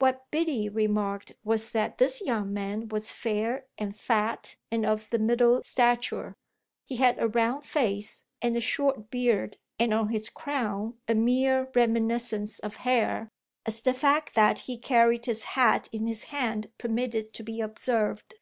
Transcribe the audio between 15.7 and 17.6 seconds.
in his hand permitted to